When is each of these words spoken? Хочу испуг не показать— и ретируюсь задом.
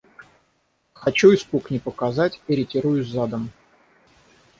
Хочу 0.93 1.31
испуг 1.35 1.69
не 1.69 1.77
показать— 1.77 2.41
и 2.47 2.55
ретируюсь 2.55 3.07
задом. 3.07 3.51